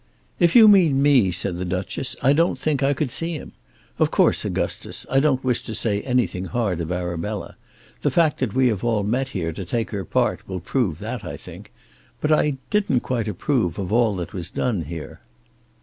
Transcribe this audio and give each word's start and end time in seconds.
"If 0.39 0.55
you 0.55 0.67
mean 0.67 0.99
me," 1.03 1.29
said 1.29 1.57
the 1.57 1.63
Duchess, 1.63 2.15
"I 2.23 2.33
don't 2.33 2.57
think 2.57 2.81
I 2.81 2.91
could 2.95 3.11
see 3.11 3.33
him. 3.33 3.51
Of 3.99 4.09
course, 4.09 4.43
Augustus, 4.43 5.05
I 5.11 5.19
don't 5.19 5.43
wish 5.43 5.61
to 5.61 5.75
say 5.75 6.01
anything 6.01 6.45
hard 6.45 6.81
of 6.81 6.91
Arabella. 6.91 7.55
The 8.01 8.09
fact 8.09 8.39
that 8.39 8.55
we 8.55 8.69
have 8.69 8.83
all 8.83 9.03
met 9.03 9.27
here 9.27 9.53
to 9.53 9.63
take 9.63 9.91
her 9.91 10.03
part 10.03 10.47
will 10.49 10.59
prove 10.59 10.97
that, 11.01 11.23
I 11.23 11.37
think. 11.37 11.71
But 12.19 12.31
I 12.31 12.57
didn't 12.71 13.01
quite 13.01 13.27
approve 13.27 13.77
of 13.77 13.91
all 13.93 14.15
that 14.15 14.33
was 14.33 14.49
done 14.49 14.85
here." 14.85 15.21